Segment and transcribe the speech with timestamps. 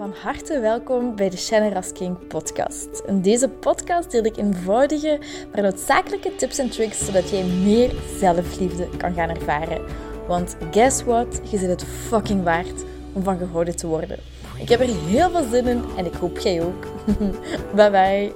[0.00, 3.02] Van harte welkom bij de Shannon King podcast.
[3.06, 5.20] In deze podcast deel ik eenvoudige,
[5.52, 9.84] maar noodzakelijke tips en tricks zodat jij meer zelfliefde kan gaan ervaren.
[10.26, 11.40] Want guess what?
[11.50, 14.18] Je zit het fucking waard om van gehouden te worden.
[14.58, 16.86] Ik heb er heel veel zin in en ik hoop jij ook.
[17.76, 18.34] bye bye.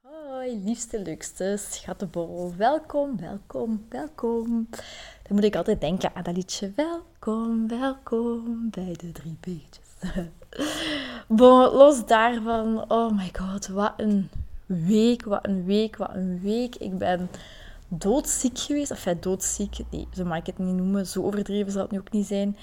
[0.00, 2.54] Hoi, liefste, leukste, schattenbol.
[2.56, 4.68] Welkom, welkom, welkom.
[5.22, 6.72] Dan moet ik altijd denken aan dat liedje.
[6.76, 9.85] Welkom, welkom bij de drie beetjes.
[11.38, 14.30] bon, los daarvan, oh my god, wat een
[14.66, 16.76] week, wat een week, wat een week.
[16.76, 17.30] Ik ben
[17.88, 18.90] doodziek geweest.
[18.90, 21.06] Of enfin, doodziek, nee, zo mag ik het niet noemen.
[21.06, 22.56] Zo overdreven zal het nu ook niet zijn.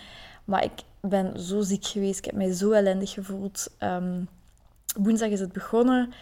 [0.45, 2.17] Maar ik ben zo ziek geweest.
[2.17, 3.67] Ik heb mij zo ellendig gevoeld.
[3.79, 4.27] Um,
[4.97, 6.13] woensdag is het begonnen.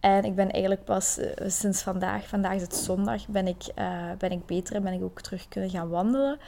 [0.00, 4.10] En ik ben eigenlijk pas uh, sinds vandaag, vandaag is het zondag, ben ik, uh,
[4.18, 6.38] ben ik beter en ben ik ook terug kunnen gaan wandelen.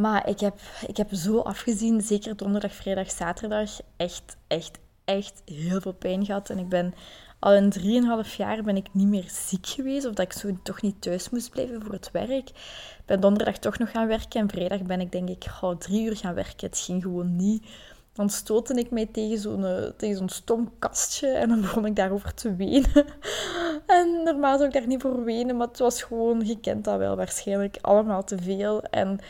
[0.00, 5.80] Maar ik heb, ik heb zo afgezien, zeker donderdag, vrijdag, zaterdag, echt, echt, echt heel
[5.80, 6.50] veel pijn gehad.
[6.50, 6.94] En ik ben
[7.38, 10.82] al in drieënhalf jaar ben ik niet meer ziek geweest, of dat ik zo toch
[10.82, 12.48] niet thuis moest blijven voor het werk.
[12.48, 16.04] Ik ben donderdag toch nog gaan werken en vrijdag ben ik denk ik gauw drie
[16.04, 16.68] uur gaan werken.
[16.68, 17.66] Het ging gewoon niet.
[18.12, 21.96] Dan stootte ik mij tegen zo'n, eh, tegen zo'n stom kastje en dan begon ik
[21.96, 23.04] daarover te wenen.
[23.86, 26.98] en normaal zou ik daar niet voor wenen, maar het was gewoon, je kent dat
[26.98, 28.82] wel waarschijnlijk, allemaal te veel.
[28.82, 29.20] En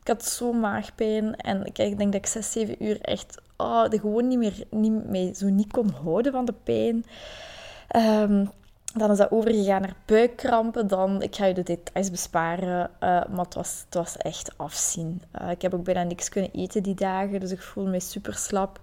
[0.00, 1.36] ik had zo'n maagpijn.
[1.36, 5.34] En ik denk dat ik 6, 7 uur echt oh, gewoon niet meer niet, mee,
[5.34, 7.04] zo niet kon houden van de pijn.
[7.96, 8.50] Um,
[8.94, 10.86] dan is dat overgegaan naar buikkrampen.
[10.86, 15.22] Dan, ik ga je de details besparen, uh, maar het was, het was echt afzien.
[15.40, 18.34] Uh, ik heb ook bijna niks kunnen eten die dagen, dus ik voel me super
[18.34, 18.80] slap.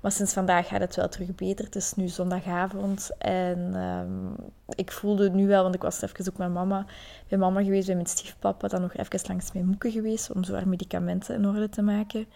[0.00, 1.64] Maar sinds vandaag gaat het wel terug beter.
[1.64, 4.34] Het is nu zondagavond en um,
[4.74, 6.86] ik voelde nu wel, want ik was even ook met mama,
[7.28, 10.54] bij mama geweest, bij mijn stiefpapa, dan nog even langs mijn moeken geweest om zo
[10.54, 12.26] haar medicamenten in orde te maken.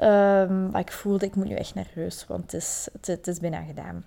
[0.00, 3.38] Um, maar ik voelde, ik moet nu echt naar huis, want het is, het, is
[3.38, 4.04] bijna gedaan.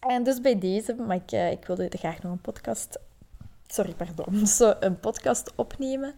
[0.00, 2.98] En dus bij deze, maar ik, uh, ik wilde graag nog een podcast,
[3.66, 6.14] sorry, pardon, zo, een podcast opnemen.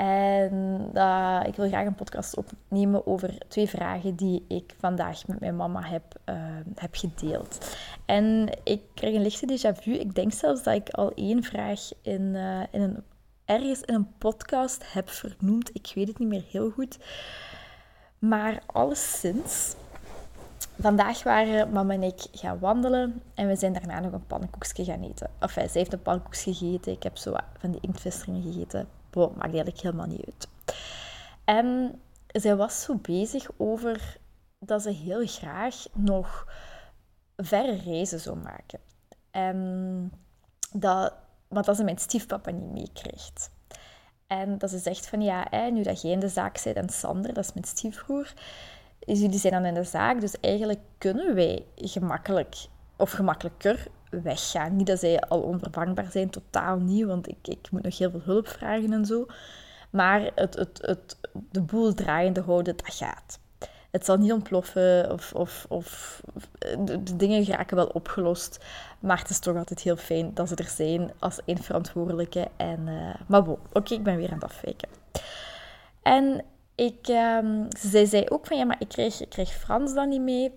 [0.00, 5.40] En uh, ik wil graag een podcast opnemen over twee vragen die ik vandaag met
[5.40, 6.36] mijn mama heb, uh,
[6.74, 7.76] heb gedeeld.
[8.06, 9.92] En ik krijg een lichte déjà vu.
[9.92, 13.02] Ik denk zelfs dat ik al één vraag in, uh, in een,
[13.44, 15.70] ergens in een podcast heb vernoemd.
[15.72, 16.98] Ik weet het niet meer heel goed.
[18.18, 19.74] Maar alleszins,
[20.78, 25.02] vandaag waren mama en ik gaan wandelen en we zijn daarna nog een pannenkoekje gaan
[25.02, 25.30] eten.
[25.40, 28.99] Of zij heeft een pannenkoekje gegeten, ik heb zo van die inktvisteringen gegeten.
[29.10, 30.48] Boah, maakt eigenlijk helemaal niet uit.
[31.44, 34.16] En zij was zo bezig over
[34.58, 36.46] dat ze heel graag nog
[37.36, 38.80] verre reizen zou maken.
[39.30, 40.12] En
[40.72, 41.14] dat,
[41.48, 43.50] maar dat ze mijn stiefpapa niet meekrijgt.
[44.26, 46.88] En dat ze zegt van ja, hè, nu dat jij in de zaak zit en
[46.88, 48.32] Sander, dat is mijn stiefbroer,
[48.98, 52.56] jullie zijn dan in de zaak, dus eigenlijk kunnen wij gemakkelijk
[52.96, 54.76] of gemakkelijker weggaan.
[54.76, 58.22] Niet dat zij al onvervangbaar zijn, totaal niet, want ik, ik moet nog heel veel
[58.24, 59.26] hulp vragen en zo.
[59.90, 61.16] Maar het, het, het,
[61.50, 63.38] de boel draaiende houden, dat gaat.
[63.90, 66.20] Het zal niet ontploffen of, of, of
[66.78, 68.64] de, dingen raken wel opgelost.
[69.00, 72.48] Maar het is toch altijd heel fijn dat ze er zijn als één verantwoordelijke.
[72.56, 74.88] En, uh, maar bon, oké, ik ben weer aan het afwijken.
[76.02, 76.44] En
[76.74, 77.66] ik, um,
[78.06, 80.52] zei ook van ja, maar ik krijg, ik krijg Frans dan niet mee.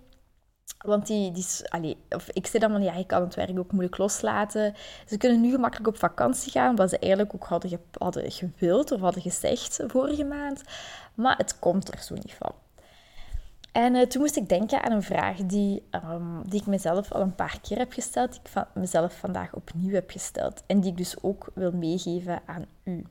[0.83, 3.97] Want die, die of ik zei dan van ja, ik kan het werk ook moeilijk
[3.97, 4.75] loslaten.
[5.07, 8.99] Ze kunnen nu gemakkelijk op vakantie gaan, wat ze eigenlijk ook hadden, hadden gewild of
[8.99, 10.61] hadden gezegd vorige maand.
[11.13, 12.51] Maar het komt er zo niet van.
[13.71, 17.21] En uh, toen moest ik denken aan een vraag die, um, die ik mezelf al
[17.21, 20.63] een paar keer heb gesteld, die ik van mezelf vandaag opnieuw heb gesteld.
[20.65, 23.05] En die ik dus ook wil meegeven aan u.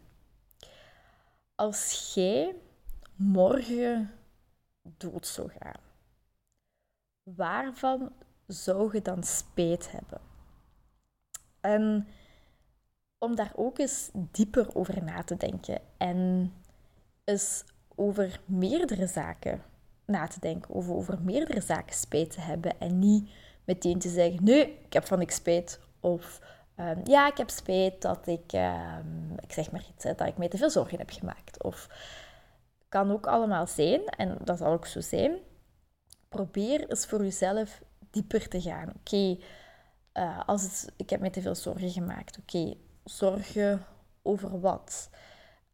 [1.55, 2.55] Als jij
[3.17, 4.11] morgen
[4.83, 5.92] dood zou gaan
[7.23, 8.13] waarvan
[8.47, 10.21] zou je dan spijt hebben?
[11.61, 12.09] En
[13.19, 16.53] om daar ook eens dieper over na te denken en
[17.25, 19.63] eens over meerdere zaken
[20.07, 23.31] na te denken, over, over meerdere zaken spijt te hebben en niet
[23.65, 25.81] meteen te zeggen, nee, ik heb van niks spijt.
[26.01, 26.41] Of
[26.77, 30.49] um, ja, ik heb spijt dat ik, um, ik zeg maar iets, dat ik mij
[30.49, 31.63] te veel zorgen heb gemaakt.
[31.63, 31.89] Of
[32.89, 35.39] kan ook allemaal zijn, en dat zal ook zo zijn
[36.33, 38.93] probeer eens voor jezelf dieper te gaan.
[38.99, 39.37] Oké,
[40.15, 42.39] uh, als ik heb me te veel zorgen gemaakt.
[42.39, 42.75] Oké,
[43.05, 43.85] zorgen
[44.23, 45.11] over wat?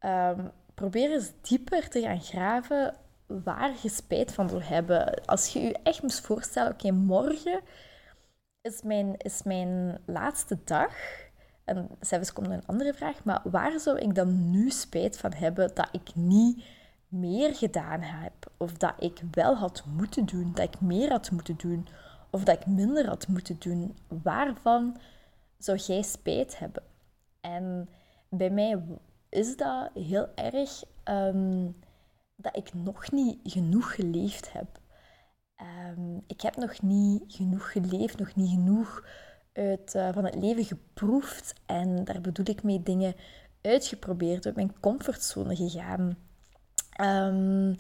[0.00, 2.94] Um, probeer eens dieper te gaan graven
[3.26, 5.25] waar je spijt van wil hebben.
[5.25, 7.60] Als je je echt moest voorstellen, oké, morgen
[8.60, 10.94] is mijn, is mijn laatste dag.
[11.64, 15.75] En zelfs komt een andere vraag, maar waar zou ik dan nu spijt van hebben
[15.75, 16.64] dat ik niet
[17.08, 21.56] meer gedaan heb, of dat ik wel had moeten doen, dat ik meer had moeten
[21.56, 21.87] doen,
[22.31, 24.96] of dat ik minder had moeten doen, waarvan
[25.58, 26.82] zou jij spijt hebben?
[27.40, 27.88] En
[28.28, 28.82] bij mij
[29.28, 31.70] is dat heel erg ehm,
[32.37, 34.81] dat ik nog niet genoeg geleefd heb.
[35.56, 39.06] Ehm, ik heb nog niet genoeg geleefd, nog niet genoeg
[39.52, 41.55] uit, uh, van het leven geproefd.
[41.66, 43.14] En daar bedoel ik mee dingen
[43.60, 46.16] uitgeprobeerd, uit mijn comfortzone gegaan.
[47.00, 47.77] Um,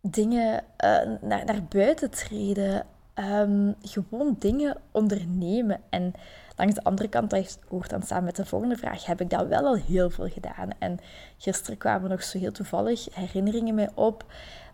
[0.00, 2.86] dingen uh, naar, naar buiten treden.
[3.14, 5.80] Um, gewoon dingen ondernemen.
[5.90, 6.12] En
[6.56, 9.46] langs de andere kant, dat hoort dan samen met de volgende vraag, heb ik dat
[9.46, 10.68] wel al heel veel gedaan.
[10.78, 10.98] En
[11.38, 14.24] gisteren kwamen nog zo heel toevallig herinneringen mij op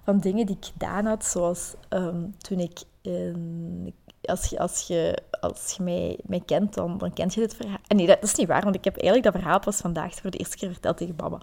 [0.03, 5.19] van dingen die ik gedaan had, zoals um, toen ik in, als je, als je,
[5.41, 7.79] als je mij, mij kent, dan, dan kent je dit verhaal.
[7.89, 10.39] Nee, dat is niet waar, want ik heb eigenlijk dat verhaal pas vandaag voor de
[10.39, 11.39] eerste keer verteld tegen mama.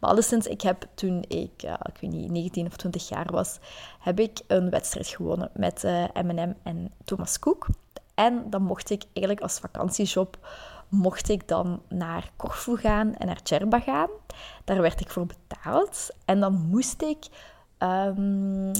[0.00, 3.58] Maar alleszins, ik heb toen ik, ik weet niet, 19 of 20 jaar was,
[4.00, 7.66] heb ik een wedstrijd gewonnen met uh, M&M en Thomas Cook.
[8.14, 10.38] En dan mocht ik eigenlijk als vakantiejob
[10.88, 14.08] mocht ik dan naar Corfu gaan en naar Cherba gaan.
[14.64, 16.10] Daar werd ik voor betaald.
[16.24, 17.26] En dan moest ik
[17.78, 18.72] um,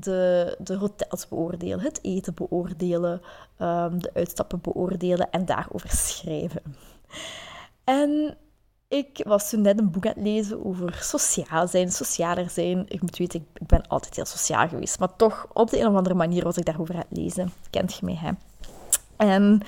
[0.00, 3.22] de, de hotels beoordelen, het eten beoordelen,
[3.60, 6.62] um, de uitstappen beoordelen en daarover schrijven.
[7.84, 8.36] En
[8.88, 12.84] ik was toen net een boek aan het lezen over sociaal zijn, socialer zijn.
[12.88, 15.94] Ik moet weten, ik ben altijd heel sociaal geweest, maar toch op de een of
[15.94, 17.52] andere manier was ik daarover aan het lezen.
[17.70, 18.30] Kent je mij, hè?
[19.16, 19.60] En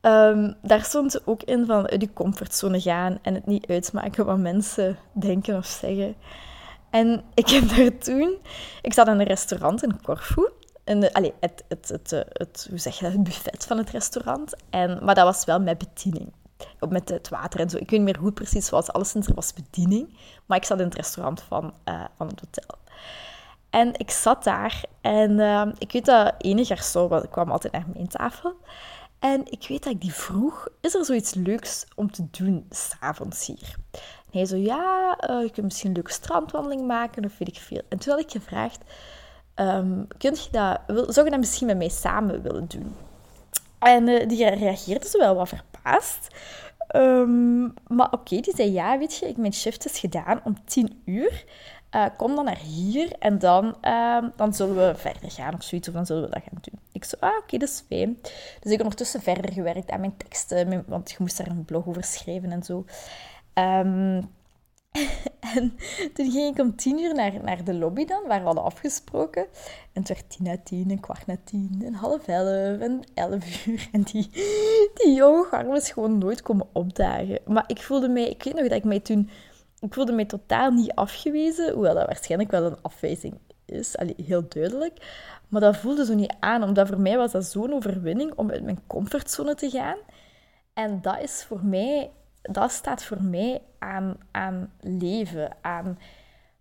[0.00, 4.38] um, daar stond ook in van uit je comfortzone gaan en het niet uitmaken wat
[4.38, 6.14] mensen denken of zeggen.
[6.96, 8.38] En ik heb daar toen...
[8.82, 10.50] Ik zat in een restaurant in Corfu.
[10.84, 14.54] En de, allez, het, het, het, het, hoe zeg je het buffet van het restaurant.
[14.70, 16.32] En, maar dat was wel met bediening.
[16.88, 17.76] Met het water en zo.
[17.76, 18.92] Ik weet niet meer hoe precies was.
[18.92, 20.18] Alleszins, er was bediening.
[20.46, 22.78] Maar ik zat in het restaurant van, uh, van het hotel.
[23.70, 28.08] En ik zat daar en uh, ik weet dat ene garçon kwam altijd naar mijn
[28.08, 28.56] tafel.
[29.32, 33.46] En ik weet dat ik die vroeg, is er zoiets leuks om te doen s'avonds
[33.46, 33.76] hier?
[33.92, 34.00] En
[34.30, 37.82] hij zo, ja, uh, je kunt misschien een leuke strandwandeling maken of weet ik veel.
[37.88, 38.78] En toen had ik gevraagd,
[39.54, 42.94] um, kun je dat, zou je dat misschien met mij samen willen doen?
[43.78, 46.28] En uh, die reageerde zo wel wat verbaasd.
[46.96, 51.02] Um, maar oké, die zei ja, weet je, ik mijn shift is gedaan om tien
[51.04, 51.44] uur.
[51.94, 55.88] Uh, kom dan naar hier en dan, uh, dan zullen we verder gaan of zoiets.
[55.88, 56.80] Of dan zullen we dat gaan doen.
[56.96, 58.18] Ik zo, ah, oké, dat is fijn.
[58.60, 61.86] Dus ik heb ondertussen verder gewerkt aan mijn teksten, want je moest daar een blog
[61.86, 62.84] over schrijven en zo.
[63.54, 64.34] Um,
[65.54, 65.76] en
[66.14, 69.42] toen ging ik om tien uur naar, naar de lobby dan, waar we hadden afgesproken.
[69.92, 73.66] En het werd tien na tien, een kwart na tien, en half elf, en elf
[73.66, 73.88] uur.
[73.92, 74.30] En die,
[74.94, 77.38] die jonge gewoon nooit komen opdagen.
[77.46, 79.30] Maar ik voelde mij, ik weet nog dat ik mij toen
[79.80, 84.44] ik voelde me totaal niet afgewezen, hoewel dat waarschijnlijk wel een afwijzing is, Allee, heel
[84.48, 84.96] duidelijk.
[85.48, 88.62] Maar dat voelde zo niet aan, omdat voor mij was dat zo'n overwinning om uit
[88.62, 89.98] mijn comfortzone te gaan.
[90.74, 92.10] En dat is voor mij,
[92.42, 95.98] dat staat voor mij aan, aan leven, aan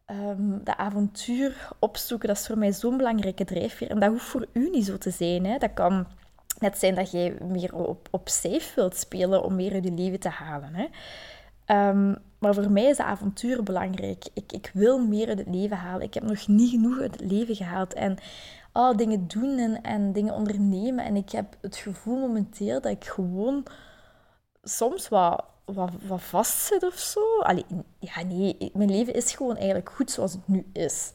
[0.08, 2.28] um, de avontuur opzoeken.
[2.28, 3.90] Dat is voor mij zo'n belangrijke drijfveer.
[3.90, 5.46] En dat hoeft voor u niet zo te zijn.
[5.46, 5.58] Hè.
[5.58, 6.08] Dat kan
[6.60, 10.20] net zijn dat jij meer op, op safe wilt spelen om meer uit je leven
[10.20, 10.76] te halen.
[10.76, 10.86] Hè.
[11.68, 14.26] Um, maar voor mij is de avontuur belangrijk.
[14.34, 16.06] Ik, ik wil meer uit het leven halen.
[16.06, 17.94] Ik heb nog niet genoeg uit het leven gehaald.
[17.94, 18.18] En
[18.74, 21.06] oh, dingen doen en, en dingen ondernemen.
[21.06, 23.66] En ik heb het gevoel momenteel dat ik gewoon
[24.64, 27.22] soms wat, wat, wat vastzit of zo.
[28.00, 31.12] Ja, nee, mijn leven is gewoon eigenlijk goed zoals het nu is.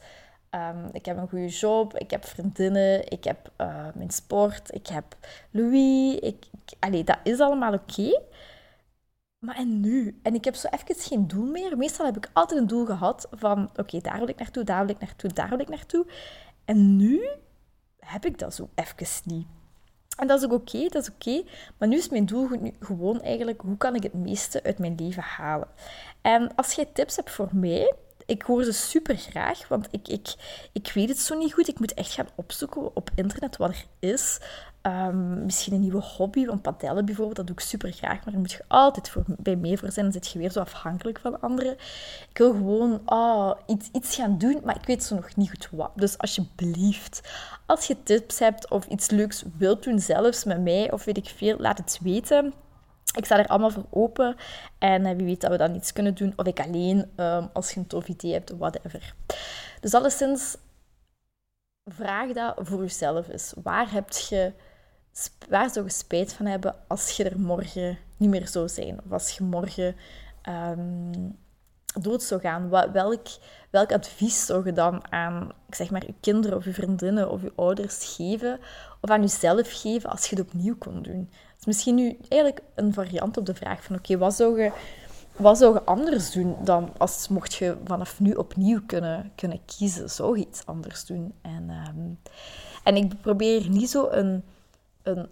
[0.55, 4.87] Um, ik heb een goede job, ik heb vriendinnen, ik heb uh, mijn sport, ik
[4.87, 5.15] heb
[5.51, 6.19] Louis.
[6.19, 6.45] Ik,
[7.05, 8.21] dat is allemaal oké.
[9.41, 10.19] Maar en nu?
[10.23, 11.77] En ik heb zo even geen doel meer.
[11.77, 13.69] Meestal heb ik altijd een doel gehad van...
[13.75, 16.05] Oké, daar wil ik naartoe, daar wil ik naartoe, daar wil ik naartoe.
[16.65, 17.29] En nu
[17.99, 19.47] heb ik dat zo even niet.
[20.17, 21.43] En dat is ook oké, dat is oké.
[21.77, 23.61] Maar nu is mijn doel gewoon eigenlijk...
[23.61, 25.67] Hoe kan ik het meeste uit mijn leven halen?
[26.21, 27.93] En als jij tips hebt voor mij...
[28.25, 30.35] Ik hoor ze super graag, want ik, ik,
[30.71, 31.67] ik weet het zo niet goed.
[31.67, 34.39] Ik moet echt gaan opzoeken op internet wat er is.
[34.87, 38.39] Um, misschien een nieuwe hobby, want padellen bijvoorbeeld, dat doe ik super graag, maar daar
[38.39, 40.05] moet je altijd voor, bij mee voor zijn.
[40.05, 41.73] Dan zit je weer zo afhankelijk van anderen.
[42.29, 45.69] Ik wil gewoon oh, iets, iets gaan doen, maar ik weet zo nog niet goed
[45.71, 45.91] wat.
[45.95, 47.21] Dus alsjeblieft,
[47.65, 51.29] als je tips hebt of iets leuks wilt doen, zelfs met mij of weet ik
[51.35, 52.53] veel, laat het weten.
[53.15, 54.35] Ik sta er allemaal voor open.
[54.77, 56.33] En eh, wie weet dat we dan iets kunnen doen.
[56.35, 59.13] Of ik alleen, um, als je een tof idee hebt, whatever.
[59.79, 60.57] Dus alleszins,
[61.85, 63.53] vraag dat voor jezelf eens.
[63.63, 64.53] Waar heb je
[65.49, 68.99] waar zou je spijt van hebben als je er morgen niet meer zou zijn?
[69.05, 69.95] Of als je morgen
[70.49, 71.37] um,
[72.01, 72.69] dood zou gaan?
[72.69, 73.27] welk,
[73.69, 77.41] welk advies zou je dan aan, ik zeg maar, je kinderen of je vriendinnen of
[77.41, 78.59] je ouders geven,
[79.01, 81.29] of aan jezelf geven als je het opnieuw kon doen?
[81.31, 84.71] Het is misschien nu eigenlijk een variant op de vraag van, oké, wat zou je
[85.35, 90.09] wat zou je anders doen dan als mocht je vanaf nu opnieuw kunnen, kunnen kiezen?
[90.09, 91.33] Zou je iets anders doen?
[91.41, 92.31] En, ehm,
[92.83, 94.43] en ik probeer niet zo een,
[95.03, 95.29] een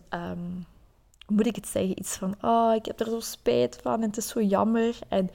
[1.30, 4.08] hoe moet ik het zeggen, iets van, oh, ik heb er zo spijt van en
[4.08, 5.00] het is zo jammer.
[5.08, 5.30] En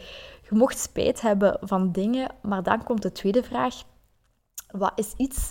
[0.48, 3.82] je mocht spijt hebben van dingen, maar dan komt de tweede vraag.
[4.70, 5.50] Wat is iets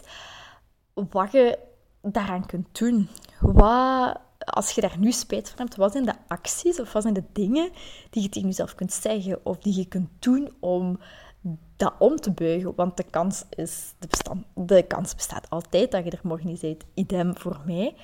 [0.93, 1.59] wat je
[2.01, 3.09] daaraan kunt doen?
[3.39, 7.13] Wat als je daar nu spijt van hebt, wat zijn de acties of wat zijn
[7.13, 7.69] de dingen
[8.09, 10.99] die je tegen jezelf kunt zeggen of die je kunt doen om
[11.77, 12.75] dat om te buigen?
[12.75, 14.07] Want de kans, is, de,
[14.53, 16.83] de kans bestaat altijd dat je er morgen niet bent.
[16.93, 17.95] Idem voor mij.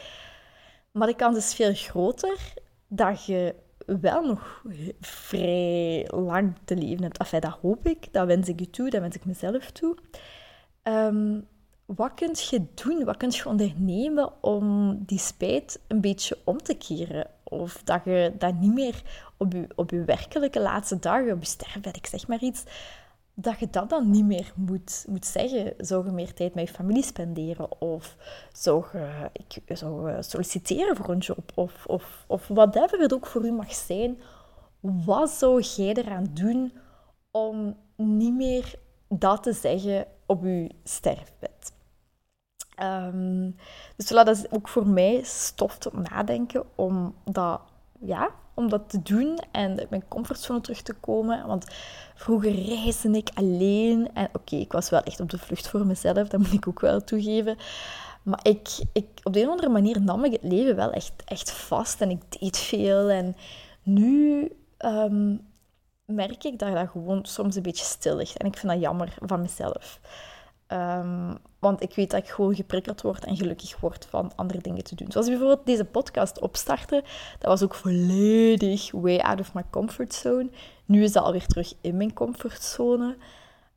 [0.92, 2.54] Maar de kans is veel groter
[2.88, 3.56] dat je
[3.86, 4.64] wel nog
[5.02, 7.18] vrij lang te leven hebt.
[7.18, 9.98] Enfin, dat hoop ik, dat wens ik je toe, dat wens ik mezelf toe.
[10.84, 11.48] Um,
[11.86, 13.04] wat kun je doen?
[13.04, 17.28] Wat kun je ondernemen om die spijt een beetje om te keren?
[17.44, 19.02] Of dat je dat niet meer
[19.38, 22.64] op je, op je werkelijke laatste dagen, op je sterfbed, ik zeg maar iets,
[23.42, 25.74] dat je dat dan niet meer moet, moet zeggen.
[25.78, 27.82] Zou je meer tijd met je familie spenderen?
[27.82, 28.16] Of
[28.52, 28.86] zou
[29.32, 31.52] ik, zou solliciteren voor een job?
[31.56, 34.20] Of, of, of whatever het ook voor u mag zijn.
[34.80, 36.74] Wat zou jij eraan doen
[37.32, 41.74] om niet meer dat te zeggen op je sterfbed?
[42.84, 43.56] Um,
[43.96, 47.62] dus dat is ook voor mij stof tot nadenken om dat,
[48.00, 48.30] ja,
[48.60, 51.48] om dat te doen en uit mijn comfortzone terug te komen.
[51.48, 51.66] Want
[52.16, 56.28] vroeger reisde ik alleen en oké, ik was wel echt op de vlucht voor mezelf,
[56.28, 57.58] dat moet ik ook wel toegeven.
[58.24, 61.14] Maar ik, ik, op de een of andere manier nam ik het leven wel echt,
[61.26, 63.10] echt vast en ik deed veel.
[63.10, 63.36] En
[63.84, 65.48] nu um,
[66.06, 68.38] merk ik dat dat gewoon soms een beetje stil ligt.
[68.38, 70.00] En ik vind dat jammer van mezelf.
[70.68, 74.84] Um, want ik weet dat ik gewoon geprikkeld word en gelukkig word van andere dingen
[74.84, 75.12] te doen.
[75.12, 77.04] Zoals bijvoorbeeld deze podcast opstarten.
[77.40, 80.50] Dat was ook volledig way out of my comfort zone.
[80.86, 83.18] Nu is dat alweer terug in mijn comfortzone.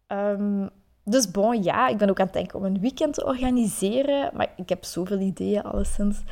[0.09, 0.71] Um,
[1.05, 4.31] dus bon, ja, ik ben ook aan het denken om een weekend te organiseren.
[4.35, 6.23] Maar ik heb zoveel ideeën, alleszins.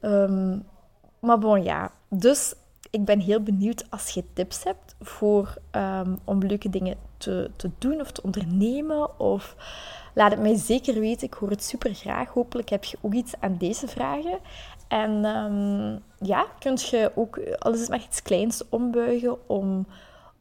[0.00, 0.64] Um,
[1.20, 1.90] maar bon, ja.
[2.08, 2.54] Dus
[2.90, 7.70] ik ben heel benieuwd als je tips hebt voor, um, om leuke dingen te, te
[7.78, 9.20] doen of te ondernemen.
[9.20, 9.56] Of
[10.14, 11.26] Laat het mij zeker weten.
[11.26, 12.28] Ik hoor het super graag.
[12.28, 14.38] Hopelijk heb je ook iets aan deze vragen.
[14.88, 19.86] En um, ja, kunt je ook, alles is maar iets kleins, ombuigen om,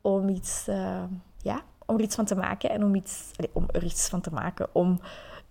[0.02, 1.04] om iets, uh,
[1.42, 4.32] ja, om er iets van te maken en om, iets, om er iets van te
[4.32, 5.02] maken, om,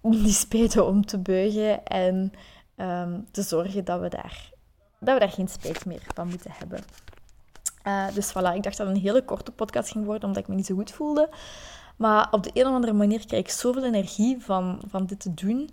[0.00, 2.32] die spijten om te buigen en
[2.76, 4.50] um, te zorgen dat we, daar,
[5.00, 6.80] dat we daar geen spijt meer van moeten hebben.
[7.86, 10.48] Uh, dus voilà, ik dacht dat het een hele korte podcast ging worden, omdat ik
[10.48, 11.28] me niet zo goed voelde.
[11.98, 15.34] Maar op de een of andere manier krijg ik zoveel energie van, van dit te
[15.34, 15.70] doen,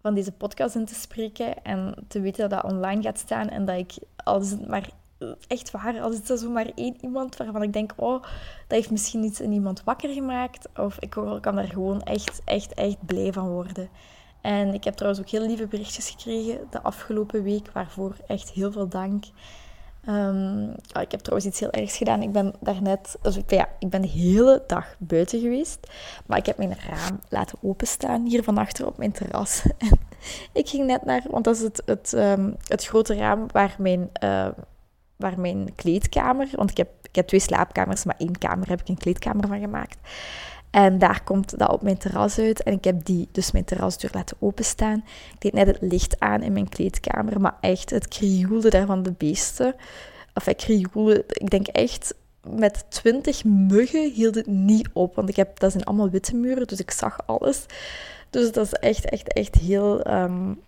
[0.00, 3.64] van deze podcast in te spreken en te weten dat dat online gaat staan en
[3.64, 4.90] dat ik, als het maar
[5.46, 8.30] echt waar, als het zo maar één iemand waarvan ik denk, oh, dat
[8.68, 13.06] heeft misschien iets in iemand wakker gemaakt, of ik kan daar gewoon echt, echt, echt
[13.06, 13.88] blij van worden.
[14.40, 18.72] En ik heb trouwens ook heel lieve berichtjes gekregen de afgelopen week, waarvoor echt heel
[18.72, 19.24] veel dank.
[20.08, 20.70] Um,
[21.00, 22.22] ik heb trouwens iets heel ergs gedaan.
[22.22, 25.86] Ik ben daarnet, dus, ja, ik ben de hele dag buiten geweest.
[26.26, 29.62] Maar ik heb mijn raam laten openstaan, hier van achter op mijn terras.
[30.52, 33.74] En ik ging net naar, want dat is het, het, um, het grote raam waar
[33.78, 34.48] mijn, uh,
[35.16, 38.88] waar mijn kleedkamer, want ik heb, ik heb twee slaapkamers, maar één kamer heb ik
[38.88, 39.98] een kleedkamer van gemaakt.
[40.70, 42.62] En daar komt dat op mijn terras uit.
[42.62, 45.04] En ik heb die, dus mijn terrasdeur laten openstaan.
[45.34, 47.40] Ik deed net het licht aan in mijn kleedkamer.
[47.40, 49.74] Maar echt, het krioelde daar van de beesten.
[50.34, 52.14] Of ik krioelde, ik denk echt
[52.50, 55.14] met twintig muggen hield het niet op.
[55.14, 57.66] Want ik heb, dat zijn allemaal witte muren, dus ik zag alles.
[58.30, 60.60] Dus dat is echt, echt, echt heel, um,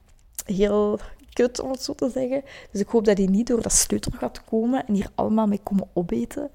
[0.44, 0.98] heel
[1.32, 2.42] kut, om het zo te zeggen.
[2.70, 5.60] Dus ik hoop dat die niet door dat sleutel gaat komen en hier allemaal mee
[5.62, 6.50] komen opeten.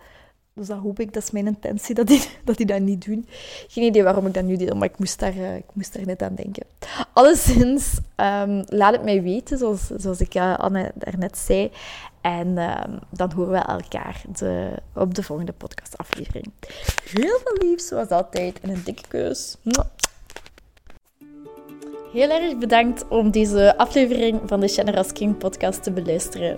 [0.56, 3.28] Dus dat hoop ik, dat is mijn intentie, dat die dat, die dat niet doen.
[3.68, 6.06] Geen idee waarom ik dat nu deel, maar ik moest daar, uh, ik moest daar
[6.06, 6.66] net aan denken.
[7.14, 11.72] Alleszins, um, laat het mij weten, zoals, zoals ik uh, Anne daarnet zei.
[12.22, 16.52] En um, dan horen we elkaar de, op de volgende podcastaflevering.
[17.10, 19.58] Heel veel liefs, zoals altijd, en een dikke kus.
[22.14, 26.58] Heel erg bedankt om deze aflevering van de Generous King podcast te beluisteren.